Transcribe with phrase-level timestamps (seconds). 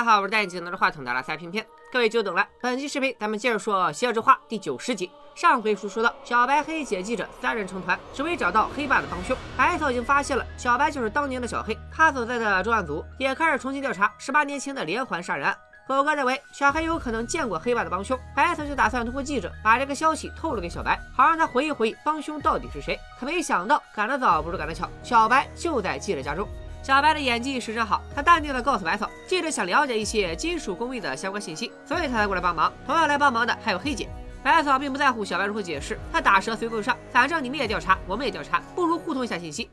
[0.00, 2.48] 大家好，我是戴眼镜拿着话筒的拉塞片片，各位久等了。
[2.58, 5.10] 本期视频咱们接着说《邪恶之花》第九十集。
[5.34, 9.36] 上回书说到，小白、黑姐、记者三人成团，只为找到黑爸的帮凶。
[9.58, 15.54] 白草已经发现了小白就是当年的小黑，他所在的重案组也开始重新调查十八年前的连环杀人案。
[15.86, 22.98] 狗哥认为小黑有可能见过黑爸的帮凶，白草就打算通过记者把这个消息透露给小白，好让他回忆回忆帮凶到底是谁。
[23.18, 26.48] 可没想到，赶得早不如赶得巧，小白就在记者家中。
[26.83, 32.71] 小白的演技十分好，他淡定地告诉白草，记者想了解一些金属工艺的相关信息，所以他才过来帮忙。
[32.85, 34.07] 同样来帮忙的还有黑姐。
[34.43, 39.71] 白草并不在乎小白如何解释，他打蛇随棍上，反正你们也调查，我们也调查，不如互通一下信息。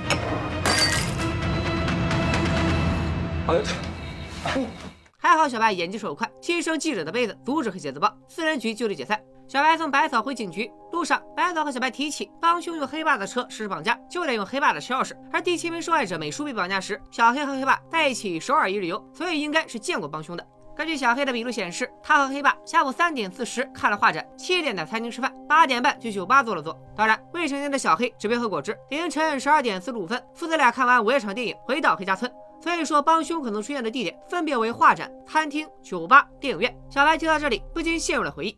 [5.19, 9.20] 还好小白眼疾手快，亲生记者的杯子阻止黑姐自爆，四人局就地解散。
[9.52, 15.13] 小白送白草回警局路上，白草和小白提起帮凶用黑爸的车实施绑架，就得用黑爸的车钥匙。
[15.30, 20.47] 而第七名受害者美叔被绑架时，小黑和黑爸在一起首尔一日游，所以应该是见过帮凶的。
[20.73, 26.81] 根据小黑的笔录显示，他和黑爸下午三点四十看了画展，七点在餐厅吃饭，八点半去酒吧坐了坐。
[26.95, 28.73] 当然，未成年的小黑只配喝果汁。
[28.89, 32.31] 凌晨十二点四十五分，父子俩看完午夜场电影，回到黑家村。
[32.64, 36.73] 所以说，帮凶可能出现的地点分别为画展、餐厅、酒吧、电影院。
[36.89, 38.58] 小白听到这里，不禁陷入了回忆。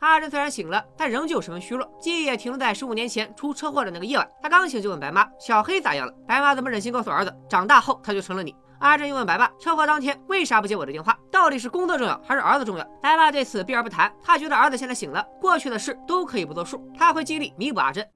[0.00, 4.28] 阿珍虽然醒了，但仍旧十分虚弱，记忆也停留在十五年前出车祸的那个夜晚。
[4.42, 8.54] 他刚醒就问白妈：“小黑咋样了？”白妈怎么忍心告诉儿子，长大后他就成了你？
[8.80, 11.18] 阿珍又问白爸：“车祸当天为啥不接我的电话？
[11.30, 18.06] 到底是工作重要还是儿子重要？”白爸对此避而不谈，他觉得儿子现在醒了，过去的事都可以不作数，他会尽力弥补阿珍。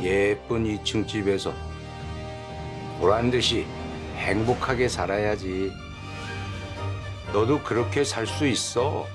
[0.00, 1.52] 예쁜 2층 집에서
[3.00, 3.66] 보란 듯이
[4.16, 5.72] 행복하게 살아야지.
[7.32, 9.06] 너도 그렇게 살 수 있어.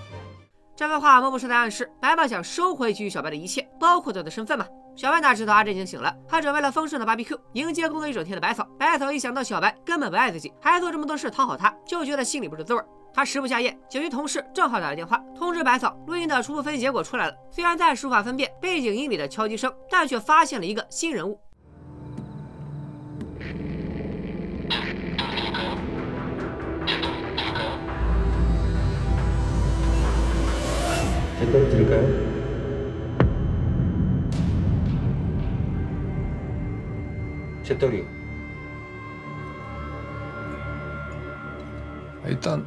[0.76, 4.66] 这番话，莫不是在暗示白爸想收回给予小白的一切，包括他的身份吗？
[4.95, 8.65] 小白哪知道阿珍已经醒了，他准备了丰盛的 BBQ，迎接工作一整天的百草。
[8.79, 12.83] 百草一想到小白根本不爱自己，还做这么多事讨好他，就觉得心里不是滋味。
[13.15, 17.35] 他食不下咽，警局同事正好打来电话通知百草，录音的初步分析结果出来了。
[17.51, 21.41] 虽然暂时无法分辨背景音里的敲击声，但却发现了一个新人物。
[37.64, 38.06] 제 떨 드릴까요?
[38.06, 38.06] 재떨이
[42.28, 42.66] 일단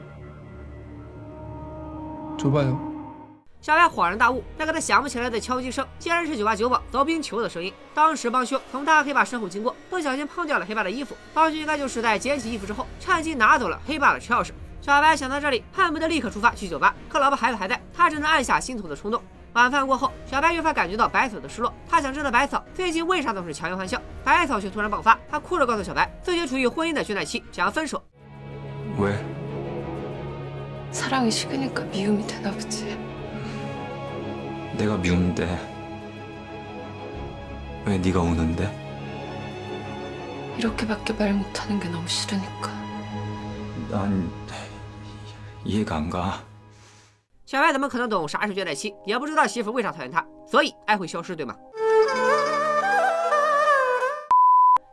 [2.39, 2.91] 줘봐요.
[3.61, 7.71] 小白恍然大悟，那个他想不起来的敲击声，竟然是酒吧酒保凿冰球的声音。
[7.95, 14.53] 当时帮凶从他黑爸身后经过，不小心碰掉了黑爸的衣服，帮凶应该就是在捡起衣服之后，趁机拿走了黑爸的车钥匙。
[14.81, 19.23] 小白想到这里，恨不得立刻出发去酒吧，可老婆孩子还在，他只能按下心头的冲动。
[19.55, 24.01] 晚饭过后，小白越发感觉到白草的失落，他想知道白草最近为啥总是强颜欢笑。
[24.23, 28.01] 白草却突然爆发，他哭着告诉小白，自己处于婚姻的倦怠期，想要分手。
[28.99, 29.19] 왜?
[30.93, 32.97] 사랑이식으니까미움이되나보지
[34.77, 35.59] 내가 미운데
[37.85, 38.69] 왜 네가 우는데?
[40.59, 42.71] 이렇게밖에말못하는게너무싫으니까
[43.91, 44.31] 난
[45.65, 46.43] 이해가 안 가.
[47.55, 48.95] 小白怎么可能懂啥是倦怠期？
[49.05, 50.25] 也不知道媳妇为啥讨厌他。
[50.47, 51.57] 所以爱会消失，对吗？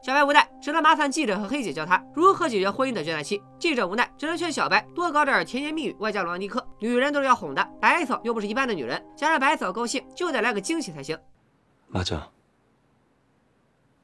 [0.01, 3.41] 小白无奈，只能麻烦记者和黑姐教他如何解决婚姻的倦怠期。
[3.59, 6.65] 记者无奈，只能劝小白多搞点甜言蜜语，外加罗曼蒂克。
[6.79, 11.19] 女人都是要哄的，白嫂又不是一般的女人，想让白嫂高兴，就得来个惊喜才行。
[11.87, 12.29] 맞아.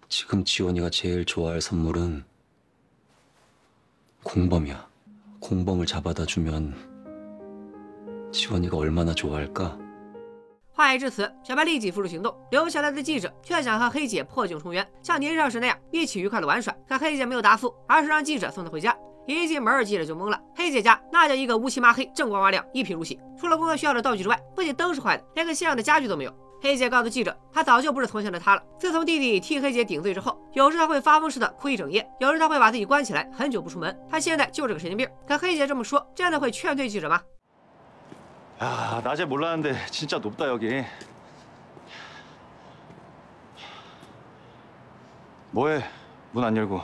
[0.09, 2.23] 지금 지원이가 제일 좋아할 선물은
[4.23, 4.87] 공범이야.
[5.39, 6.75] 공범을 잡아다 주면
[8.31, 9.77] 지원이가 얼마나 좋아할까?
[10.75, 12.35] 话已至此，小白立即付诸行动。
[12.49, 16.73] 留下来的记者却想和黑姐破镜重圆，像年少时那样一起愉快的玩耍。
[16.89, 18.97] 可黑姐没有答复，而是让记者送她回家。
[19.27, 20.41] 一进门，记者就懵了。
[20.55, 23.19] 黑姐家那叫一个乌漆麻黑，锃光瓦亮，一贫如洗。
[23.39, 26.33] 除了工作需要的道具之外，不仅灯是坏的，连个像样的家具都没有。
[26.59, 28.63] 黑姐告诉记者，她早就不是从前的她了。
[28.79, 33.95] 自从弟弟替黑姐顶罪之后，有时她会发疯似的哭一整夜，有时她会把自己关起来，很久不出门。
[34.09, 35.07] 她现在就是个神经病。
[35.27, 37.21] 可黑姐这么说，真的会劝退记者吗？
[38.61, 40.83] 야, 낮에 몰랐는데 진짜 높다 여기.
[45.51, 45.83] 뭐해?
[46.31, 46.81] 문 안 열고.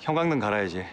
[0.00, 0.84] 형광등 갈아야지.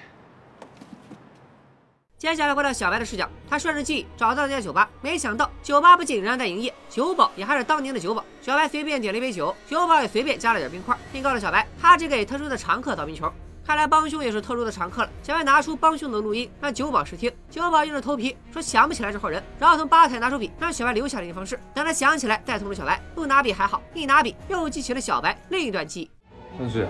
[2.17, 8.23] 接下来回到小白的视角，他顺着记忆找到了那家酒吧，没想到酒吧不仅仍然在营业，酒保也还是当年的酒保。
[8.41, 13.31] 小白随便点了一杯酒，酒保也随便加了点冰块，并告诉小白，他只给特殊的常客倒冰球。
[13.67, 15.09] 看来帮凶也是特殊的常客了。
[15.23, 17.31] 小白拿出帮凶的录音，让酒保试听。
[17.49, 23.01] 酒保硬着头皮说想不起来这号人，然后从吧台拿出笔，让小白留下联系方式，等他想起来再通知小白。
[23.15, 26.09] 不拿笔还好，一拿笔又激起了小白另一段记忆。
[26.57, 26.87] 현수야,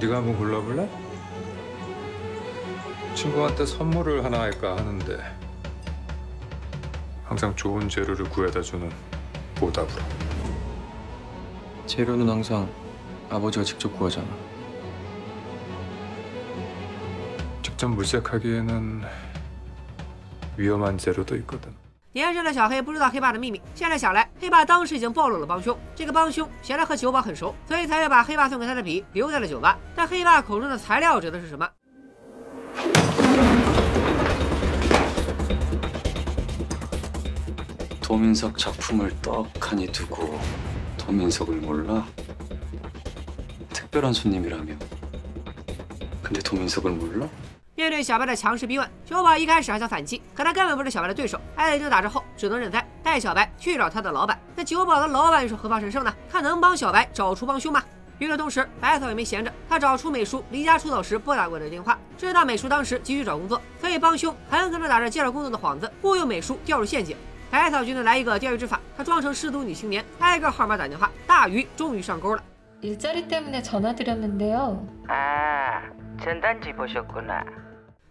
[0.00, 0.88] 네가 한번 골라볼래?
[3.14, 5.18] 친구한테 선물을 하나 할까 하는데
[7.24, 8.90] 항상 좋은 재료를 구해다 주는
[9.54, 10.02] 보답으로.
[11.86, 12.68] 재료는 항상
[13.30, 14.26] 아버지가 직접 구하잖아.
[17.82, 19.02] 직접 물색하기에는
[20.56, 21.72] 위험한 재료도 있거든.
[22.12, 25.78] 年轻的小黑不知道黑爸的秘密，现在想来，黑爸当时已经暴露了帮凶。
[25.94, 29.78] 这个帮凶显然和酒保很熟，所以才会把黑爸送给他的笔留在了酒吧。
[29.94, 31.68] 但黑爸口中的材料指的是什么？
[38.00, 40.40] 도민석 작품을 떡하니 두고
[40.96, 42.06] 도민석을 몰라?
[43.70, 44.74] 특별한 손님이라며.
[46.22, 47.28] 근데 도민석을 몰라?
[47.75, 51.41] 面对小白的强势逼问，酒保一开始还想反击，可他根本不是小白的对手。
[51.55, 54.39] 挨了一顿打之后，只能认栽，带小白去找他的老板。
[54.55, 56.13] 那酒保的老板又是何方神圣呢？
[56.31, 57.83] 他能帮小白找出帮凶吗？
[58.19, 67.17] 与此同时，白草也没闲着，她找出美叔离家出走时拨打过的电话，知道美叔当时急于找工作，所以帮凶很可能打着介绍工作的幌子，忽悠美叔掉入陷阱。
[67.49, 72.43] 百草决定来一个钓鱼执法，她装成失足女青年，挨个号码打电话，大鱼终于上钩了。
[76.23, 77.45] 简单几步就过来。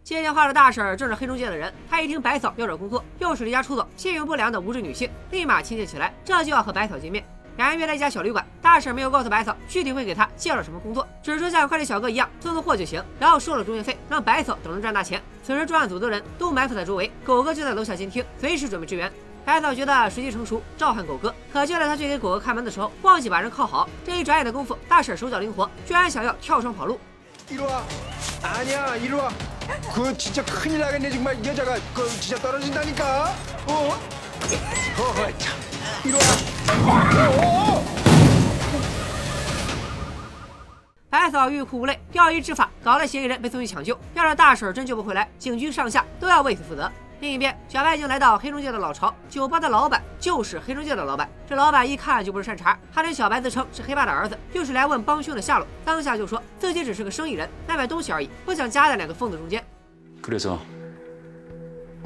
[0.03, 7.25] 接电话的大婶正是黑中介的人，她一听百嫂要找工作，又是离家出走、信用不良的无知女性，立马亲切起来，这就要和百嫂见面。
[7.56, 15.23] 两人约在一家小旅馆，大婶没有告诉百嫂具体会给她介绍什么工作，只说像快递小哥一样送送货就行，然后收了中介费，让百嫂等着赚大钱。
[15.43, 19.11] 此时专案组的人都埋伏在周围，狗哥就在楼下监听，随时准备支援。
[19.44, 23.88] 百嫂觉得时机成熟，召唤狗哥，可就在他去给狗哥开门的时候，忘记把人铐好。
[24.05, 26.99] 这一转眼的功夫，大婶手脚灵活，居然想要跳窗跑路，
[27.52, 27.86] 이리 와.
[28.42, 29.31] 아니야, 이리 와.
[29.94, 33.34] 그 진짜 큰일 나겠네 정말 이 여자가 그 진짜 떨어진다니까.
[33.68, 33.74] 어?
[33.74, 33.98] 어,
[35.38, 35.57] 참.
[36.04, 36.19] 이리 와.
[41.09, 46.92] 白嫂欲哭无泪，钓鱼执法搞得嫌疑人被送去抢救，要是大婶真救不回来，警局上下都要为此负责。
[47.21, 51.28] 另一边，小白已经来到黑中介的老巢，酒吧的老板就是黑中介的老板。
[51.50, 59.64] 这老板一看就不是善茬，他对小白自称是黑爸的儿子，又是来问帮凶的下落，当下就说自己只是个生意人，来买东西而已，不想夹在两个疯子中间。
[60.21, 60.59] 그래서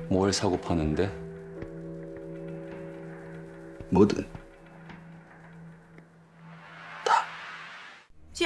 [0.09, 1.09] 뭘 사고 파는데?
[3.89, 4.25] 뭐든.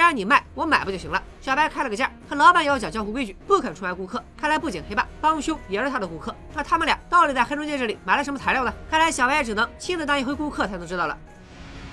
[0.00, 1.22] 然你卖，我买不就行了？
[1.40, 4.22] 小白开了个价，可老板要讲江湖规矩，不肯出卖顾客。
[4.36, 8.74] 看来不仅黑爸帮凶也是他的顾客，那他们俩到底在黑中介这里买了什么材料呢？
[8.90, 11.16] 看来小白只能亲自当一回顾客才能知道了。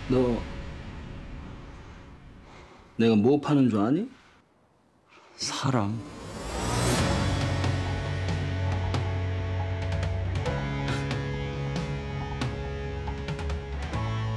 [0.08, 0.38] 너
[2.96, 4.10] 내가 뭐 파는 줄 아니?
[5.36, 6.00] 사람.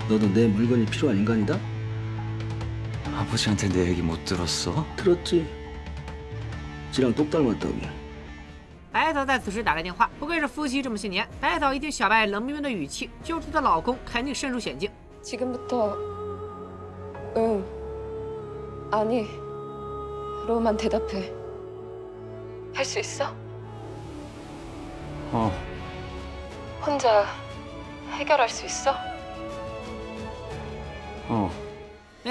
[0.09, 1.70] 너도 내 물건이 필요한 인간이다?
[3.31, 4.85] 아버지한테 내 얘기 못 들었어?
[4.97, 5.47] 들었지.
[6.93, 7.75] 지랑 똑 닮았다고.
[8.93, 11.29] 白嫂在此时打来电话，不愧是夫妻这么些年。
[11.39, 14.91] 白嫂一听小白冷冰冰的语气，就知道老公肯定身处险境。
[15.23, 15.95] 지금부터
[17.37, 17.63] 응
[18.91, 19.27] 아니
[20.47, 21.31] 로만 대답해.
[22.73, 23.35] 할 수 있어?
[25.33, 25.51] 어.
[26.81, 27.27] 혼자
[28.13, 28.95] 해결할 수 있어?
[31.29, 31.51] 哦，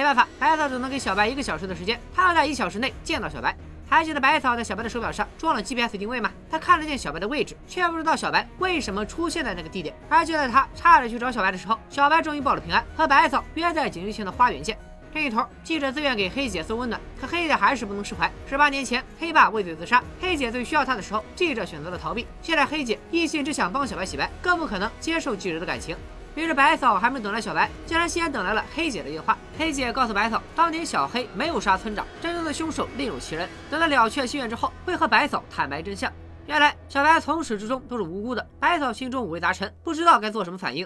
[0.01, 3.55] 没办法，白嫂只能给小白一个小时的时间，她要在一小时内见到小白。
[3.87, 6.33] 还记得白嫂在小白的手表上装了 GPS 定位吗？
[6.51, 9.95] 她看得见小白的位置，却不知道小白为什么出现在那个地点。
[10.09, 14.79] 而就在她差点去找小白的时候，小白终于报了平安，和白嫂约在警局前的花园见。
[15.13, 18.33] 另一头，记者自愿给黑姐送温暖，可黑姐还是不能释怀。
[18.49, 22.27] 十八年前，黑爸畏罪自杀，黑姐最需要他的时候，记者选择了逃避。
[22.41, 25.95] 现在黑姐一心只想帮小白洗白，更不可能接受记者的感情。
[26.36, 29.38] 于是白嫂还没等来小白，竟然先等来了黑姐的电话。
[29.58, 33.48] 黑姐告诉白嫂，当年小黑没有杀村长，真正的凶手另有其人。
[33.70, 36.12] 等他了却心愿之后，会和白嫂坦白真相。
[36.46, 40.86] 原来小白从始至终都是无辜的，白嫂心中五味杂陈，不知道该做什么反应。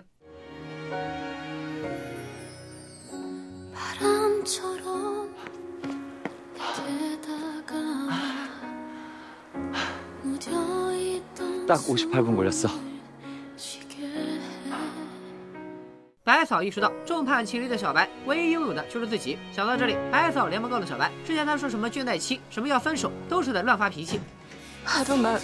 [3.99, 5.33] 바람처럼
[6.55, 7.75] 게다가
[10.23, 12.69] 묻어있던 딱 58분 걸렸어.
[16.43, 19.37] 白嫂意识到众叛亲离的小白唯一拥有的就是自己。
[19.51, 24.19] 想到这里，白嫂连忙告诉小白，之前他说什么倦怠期，什么要分手，都是在乱发脾气。
[24.85, 25.39] 하루만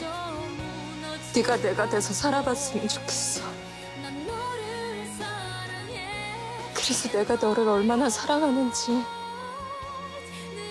[1.33, 3.41] 네가 내가 돼서 살아봤으면 좋겠어.
[4.01, 6.31] 난 너를 사랑해
[6.73, 9.03] 그래서 내가 너를 얼마나 사랑하는지 늘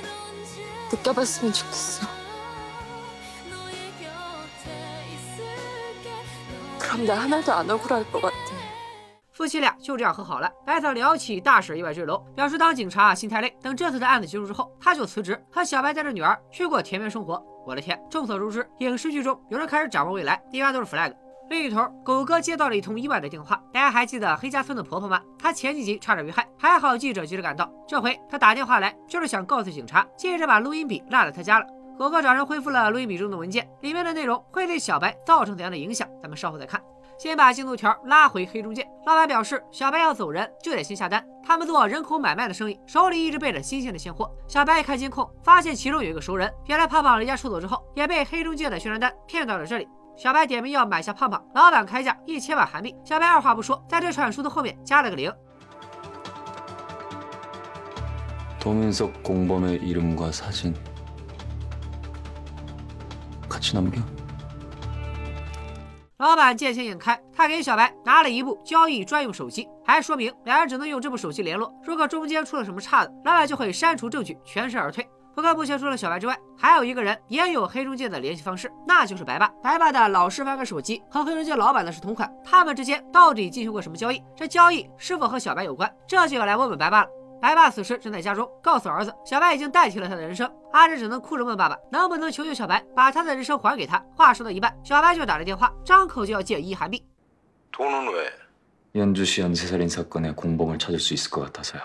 [0.05, 2.07] 언제 느껴봤으면 좋겠어.
[3.51, 4.71] 너의 곁에
[5.13, 6.11] 있을게
[6.79, 8.35] 그럼 나 하나도 안 억울할 것 같아.
[9.40, 10.52] 夫妻俩就这样和好了。
[10.66, 17.42] 白嫂聊起大婶意外坠楼，表示当警察心太累，等这次的案子结束之后，他就辞职，和小白带着女儿去过田园生活。
[17.66, 21.16] 我的天，众所周知，影视剧中有人开始展望未来，一般都是 flag。
[21.50, 23.64] 另一头，狗哥接到了一通意外的电话。
[23.72, 25.22] 大家还记得黑家村的婆婆吗？
[25.42, 27.72] 她前几集差点遇害，还好记者及时赶到。
[27.88, 31.66] 这回她打电话来，就是想告诉警察，记者把录音笔落在他家了。
[31.98, 36.06] 狗哥找人恢复了录音笔中的文件，里面的内容会对小白造成怎样的影响？
[36.22, 36.82] 咱们稍后再看。
[37.19, 41.25] 先把进度条拉回黑中介，老板表示小白要走人，就得先下单。
[41.47, 44.31] 他们做人口买卖的生意，手里一直备着新鲜的现货。
[44.49, 49.89] 小白一看监控，发现其中有一个熟人，原来胖胖离家出走之后，也被黑中介的宣传单骗到了这里。
[50.17, 52.95] 小白点名要买下胖胖，老板开价一千万韩币。
[53.05, 55.33] 小白二话不说，在这串数的后面加了个零。
[58.59, 60.75] 도민석 공범의 이름과 사진
[63.47, 64.01] 같이 남겨.
[66.20, 71.74] 老板见钱眼开，他给小白拿了一部交易专用手机，还说明两人只能用这部手机联络。
[71.82, 75.10] 如果中间出了什么岔子，老板就会删除证据，全身而退。
[75.34, 79.48] 不过目前除了小白之外，还有一个人也有黑中介的联系方式，那就是白爸。
[79.64, 84.22] 白爸的老式翻盖手机和黑中介老板的是同款，他们之间到底进行过什么交易？
[84.36, 85.90] 这交易是否和小白有关？
[86.06, 87.08] 这就要来问问白爸了。
[87.41, 90.51] 白爸此时正在家中，告诉儿子，小白已经代替了他的人生。
[90.73, 94.03] 阿珍只能哭着问爸爸，能不能求求小白把他的人生还给他？
[94.17, 97.05] 话说到一半，小白就打来电话，张口就要借一亿韩币。
[97.73, 98.33] 돈은 왜?
[98.95, 101.83] 연주시 연쇄살인 사건의 공범을 찾을 수 있을 것 같아서요.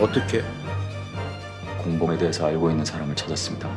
[0.00, 0.42] 어떻게?
[1.84, 3.68] 공범에 대해서 알고 있는 사람을 찾았습니다.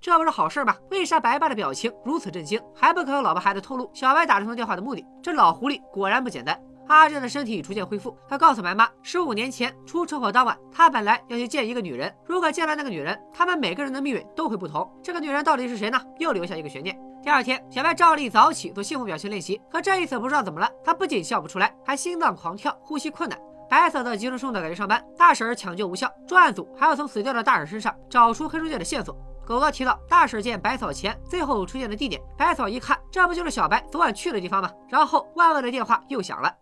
[0.00, 0.76] 这不是好事吗？
[0.92, 5.04] 为啥白爸的表情如此震惊，还不肯和老婆孩子透露小白打这通电话的目的？
[5.20, 6.58] 这老狐狸果然不简单。
[6.86, 14.88] 阿珍的身体逐渐恢复，他告诉白妈，十五年前出车祸当晚，他本来要去见一个女人，如果见了那个女人，他们每个人的命运都会不同。
[15.02, 16.00] 这个女人到底是谁呢？
[16.18, 16.96] 又留下一个悬念。
[17.20, 23.38] 第二天，小白照例早起做幸福表情练习，可这一次不知道怎么了，他不仅笑不出来，还心脏狂跳，呼吸困难。
[23.68, 29.14] 白嫂的急匆匆的赶去上班，大婶抢救无效，专案组还要从死掉的大婶身上找出黑中介的线索。
[29.48, 34.70] 狗哥提到大婶见百草前最后出现的地点，百草一看，这不就是小白昨晚去的地方吗？
[34.90, 36.54] 然后万恶的电话又响了。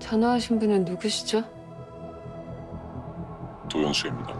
[0.00, 1.44] 전화하신분은누구시죠
[3.68, 4.34] 도영씨입니다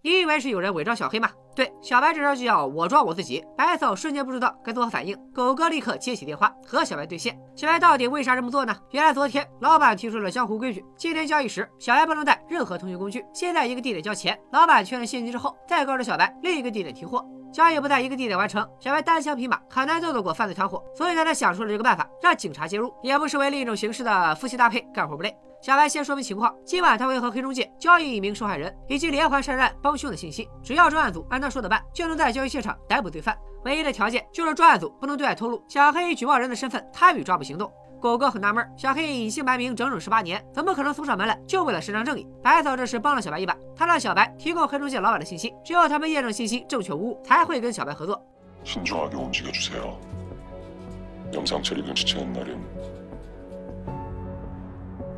[0.00, 1.28] 你以为是有人伪装小黑吗？
[1.54, 3.44] 对，小白这招就叫我装我自己。
[3.56, 7.38] 白嫂瞬间不知道该作何反应，狗哥立刻接起电话和小白对线。
[7.54, 8.76] 小白到底为啥这么做呢？
[8.90, 17.24] 原来昨天老板提出了江湖规矩，今天交易时小白不能带任何通讯工具，先在一个地点交钱，老板确认现金之后，再告知小白另一个地点提货。
[17.52, 25.32] 交易不在一个地点完成，小白单枪匹马很难斗得过犯罪团伙，所以他才想出了这个办法，让警察介入，也不失为另一种形式的夫妻搭配，干活不累。
[25.64, 33.34] 小白先说明情况，今晚他会和黑中介交易一名受害人以及连环杀人案帮凶的信息，只要专案组按他说的办，就能在交易现场逮捕罪犯。
[33.64, 37.72] 唯一的条件就是专案组不能对外透露小黑以举报人的身份参与抓捕行动。
[37.98, 42.28] 狗哥很纳闷，小黑隐姓埋名整整十八年，怎么可能送上门来就为了伸张正义？
[42.42, 48.22] 白嫂这时帮了小白一把，他让小白提供黑中介老板的信息，只有他们验证信息正确无误，才会跟小白合作。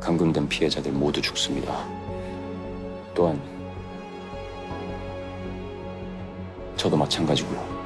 [0.00, 1.86] 감금된 피해자들 모두 죽습니다.
[3.14, 3.40] 또한
[6.76, 7.82] 저도 마찬가지고요.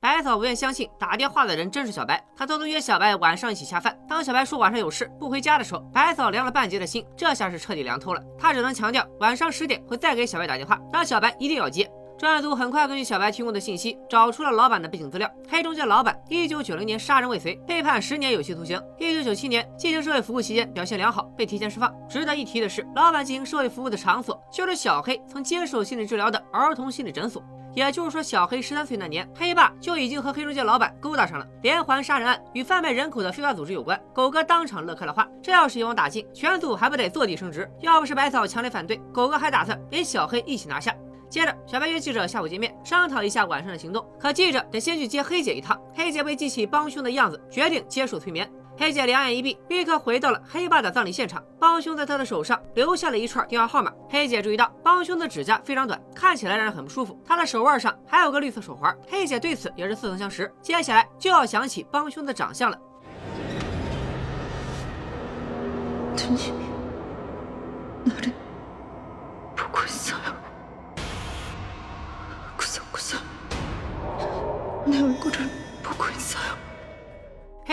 [0.00, 3.96] 白嫂不愿相信打电话的人真是小白，她偷偷约小白晚上一起下饭。
[4.08, 8.22] 当小白说晚上有事不回家的时候，白嫂凉了半截的心，这下是彻底凉透了。
[8.38, 11.88] 她只能强调晚上十点会再给小白打电话，让小白一定要接。
[12.17, 15.29] 专案组很快根据小白提供的信息，找出了老板的背景资料。
[15.49, 18.81] 黑中介老板，一九九零年杀人未遂，被判十年有期徒刑。
[18.97, 21.93] 一九九七年进行社会服务期间表现良好，被提前释放。
[22.07, 27.43] 值得一提的是，老板进行社会服务的场所就是小黑曾接受心理治疗的儿童心理诊所。
[27.75, 31.47] 也就是说，小黑十三岁那年，黑爸就已经和黑中介老板勾搭上了。
[31.63, 35.27] 连环杀人案与贩卖人口的非法组织有关，狗哥当场乐开了花。
[35.41, 37.67] 这要是一网打尽，全组还不得坐地升职？
[37.81, 40.95] 要不是百草强烈反对，狗哥还打算连小黑一起拿下。
[41.33, 44.07] 接着，小白约记者下午见面，商讨一下晚上的行动。
[44.19, 45.81] 可记者得先去接黑姐一趟。
[45.91, 48.47] 黑姐被记起帮凶的样子，决定接受催眠。
[48.77, 51.43] 黑姐两眼一闭，立刻回到了黑爸的葬礼现场。
[51.59, 53.91] 帮凶在他的手上留下了一串电话号码。
[54.07, 57.19] 黑姐注意到帮凶的指甲非常短，看起来让人很不舒服。
[57.25, 58.95] 他的手腕上还有个绿色手环。
[59.09, 60.53] 黑姐对此也是似曾相识。
[60.61, 62.77] 接下来就要想起帮凶的长相了。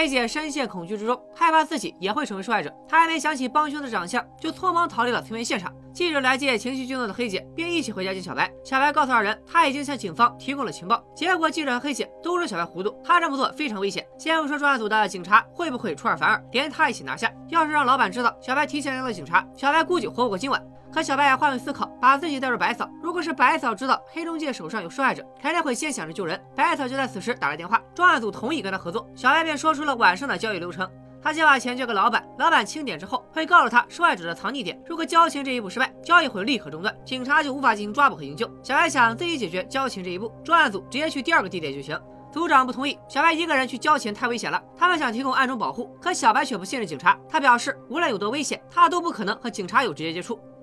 [0.00, 2.75] 黑姐深陷恐惧之中，害怕自己也会成为受害者。
[2.88, 5.71] 她还没想起帮凶的长相，就匆忙逃离了催眠现场。
[5.92, 8.50] 记者来接情绪激动的黑姐，并一起回家见小白。
[8.64, 11.04] 小白告诉二人，他已经向警方提供了情报。
[11.14, 14.07] 结果记者和黑姐都说小白糊涂，他这么做非常危险。
[14.19, 17.30] 先不说专案组的警察会不会出尔反尔，连他一起拿下。
[17.49, 20.64] 要是让老板知道小白提前联络警察，小白估计活不过今晚。
[20.92, 22.88] 可小白也换位思考，把自己带入白嫂。
[23.02, 26.40] 如果是白嫂知道黑中介手上有受害者，肯定会先想着救人。
[26.56, 29.09] 白嫂就在此时打了电话，专案组同意跟他合作。
[29.14, 30.88] 小白便说出了晚上的交易流程。
[31.23, 34.82] 他先把钱交给老板，老板清点之后会告诉他受害者的藏匿点。
[34.88, 38.50] 如果交情这一步失败，交易会立刻中断，警察就无法进行抓捕和营救。
[38.62, 42.00] 小白想自己解决交情这一步，专案组直接去第二个地点就行。
[42.32, 44.62] 组长不同意，小白一个人去交钱太危险了。
[44.75, 47.19] 他们想提供暗中保护，可小白却不信任警察。
[47.28, 50.41] 他表示，无论有多危险，他都不可能和警察有直接接触。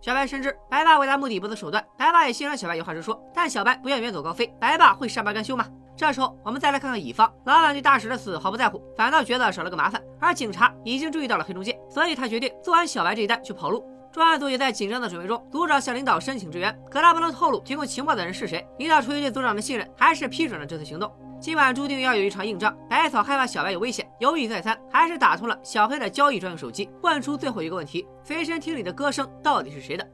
[0.00, 5.66] 小白深知白爸为达目的不择手段，白爸也欣赏小白有话直说，但小白不愿远走高飞，白爸会善罢甘休吗？
[5.94, 13.84] 这时候我们再来看看乙方，老板对大石的死毫不在乎，反倒觉得少了个麻烦，而警察已经注意到了黑中介，所以他决定做完小白这一单就跑路。
[14.10, 18.66] 专案组也在紧张的准备中，组长向领导申请支援，可他不能透露提供情报的人是谁。
[18.78, 21.12] 领导出于对组长的信任，还是批准了这次行动。
[21.39, 30.07] 今晚注定要有一场硬仗，白嫂害怕小白有危险，犹豫再三，还是打通了小黑的交易专用手机，问出最后一个问题：随身听里的歌声到底是谁的？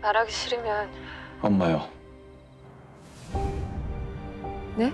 [0.00, 0.88] 말하기 싫으면
[1.40, 1.88] 엄마요.
[4.76, 4.92] 네?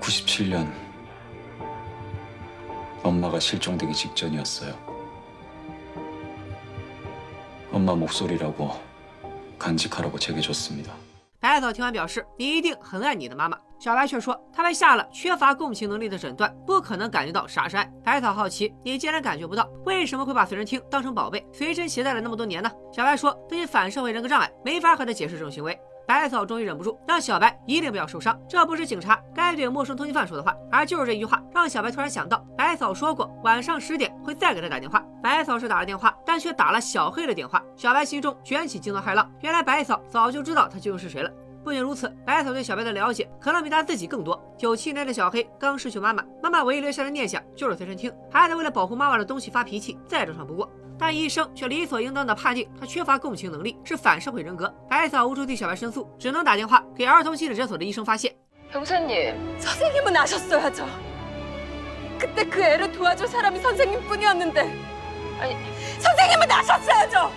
[0.00, 0.66] 97년
[3.04, 4.74] 엄마가 실종되기 직전이었어요.
[7.70, 8.80] 엄마 목소리라고
[9.58, 10.92] 간직하라고 제게 줬습니다.
[11.49, 28.37] 白草听完表示：“你一定很爱你的妈妈。”小白却说：“他被下了缺乏共情能力的诊断，不可能感觉到啥是爱。”百草好奇：“你既然感觉不到，为什么会把随身听当成宝贝，随身携带了那么多年呢？”小白说：“自己反社会人格障碍，没法和他解释这种行为。”百草终于忍不住，让小白一定不要受伤。
[28.47, 35.01] 这不是警察该对陌生通缉犯说的话，而就是这一句话，让小白突然想到，白嫂说过晚上十点会再给他打电话。
[35.23, 37.63] 白嫂是打了电话，但却打了小黑的电话。
[37.75, 41.31] 小白心中卷起惊涛骇浪，原来白嫂早就知道他究竟是谁了。
[41.63, 44.41] 不仅如此，白嫂对小白的了解可能比他自己更多。
[44.57, 50.69] 九七年的小黑刚失去妈妈，妈妈唯一留下的念想就是随身听，孩子为了保护妈妈的东西发脾气，再正常不过。
[50.99, 54.73] 但医生却理所应当的判定他缺乏共情能力，是反社会人格。
[54.89, 58.35] 白嫂无处替小白申诉，只能打电话给儿童心理诊所的医生发泄。
[58.70, 60.86] 병사님, 선생님은 아셨어야죠.
[62.18, 64.60] 그때 그 애를 도와줄 사람이 선생님뿐이었는데,
[65.40, 65.56] 아니
[65.98, 67.30] 선생님은 아셨어야죠.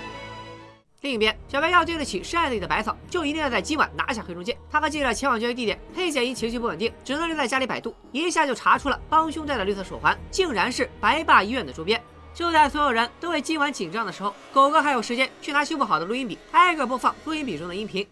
[1.02, 4.58] 另一边，小白要对得起深爱自己的白嫂，就一定要在今晚拿下黑中介。
[4.72, 12.02] 他和记者前往交易地点，黑姐因情绪不稳定，只能留在家里百度，一下就查出了帮凶戴的绿色手环，竟然是白爸医院的周边。
[12.34, 18.08] 就在所有人都为今晚紧张的时候，狗哥还有时间去拿修不好的录音笔，挨个播放录音笔中的音频。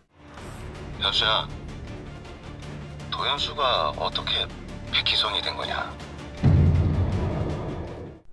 [1.01, 1.47] 현수야,
[3.17, 4.47] 도현수가 어떻게
[4.91, 5.89] 백희손이 된 거냐?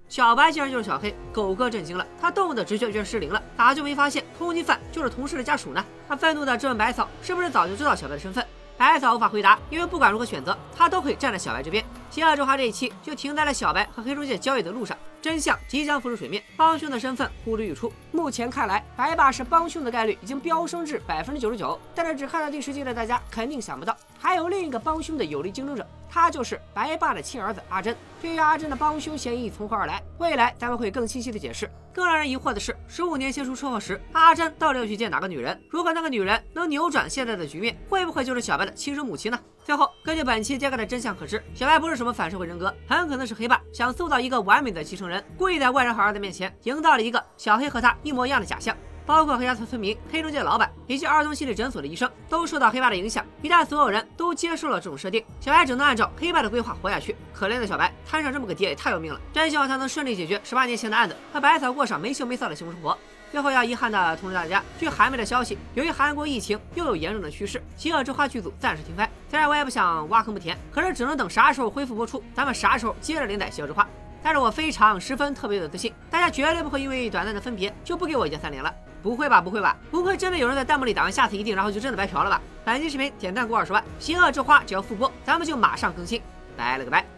[0.08, 5.84] 小白竟然就是小黑，狗哥震惊了，他动物的直觉居然失灵了，咋就没发现通缉犯就是同事的家属呢？
[6.08, 8.44] 他愤怒地质问白嫂，是不是早就知道小白的身份？
[8.76, 11.84] 白嫂无法回答，因为不管如何选择，她都会站在小白这边。
[12.15, 17.91] 邪恶之花这一期就停在了小白和黑中介交易的路上，真相即将浮出水面，帮凶的身份呼之欲出。
[18.13, 21.77] 目前看来，白爸是帮凶的概率已经飙升至百分之九十九。
[21.93, 27.93] 但是只看到第十集的大家肯定想不到，还有另一个帮凶的有力竞争者，他就是白爸的亲儿子阿珍。
[28.21, 31.69] 对于阿珍的帮凶嫌疑从何而来，未来咱们会更清晰的解释。
[31.93, 35.61] 更让人疑惑的是，十五年前出车祸时，阿珍到底要去见哪个女人？
[35.69, 39.37] 如果那个女人能扭转现在的局面，会不会就是小白的亲生母亲呢？
[39.65, 48.77] 最后，根据本期揭开的真相可知，小白不是什么反社会人格，很可能是黑爸想塑造一个完美的继承人，故意在外人和儿子面前营造了一个小黑和他一模一样的假象。
[49.07, 53.25] 包括黑家村村民、黑中介老板以及儿童心理诊所的医生，都受到黑爸的影响。
[53.41, 57.15] 一旦所有人都接受了这种设定，小白只能按照黑爸的规划活下去。
[57.33, 59.19] 可怜的小白，摊上这么个爹也太要命了。
[59.33, 62.95] 真希望他能顺利解决十八年前的案子，和百草过上没羞没臊的幸福生活。
[63.31, 69.04] 最后要遗憾的通知大家，据韩媒的消息，由于韩国疫情又有严重的趋势，《邪恶之花》剧组暂时停拍。
[69.35, 73.83] 虽然我也不想挖坑不填，可是只能等啥时候恢复播出，咱们啥时候接着连载《邪恶之花》。
[74.23, 78.73] 但是我非常十分特别的自信，大家绝对不会因为短暂的分别就不给我一键三连了。
[79.03, 82.41] 不会吧，不会吧，不会真的有人在弹幕里打完下次一定，然后就真的白嫖了吧？
[82.63, 86.21] 本期视频点赞过二十万，《邪恶之花》只要复播，咱们就马上更新。
[86.55, 87.14] 拜了个拜。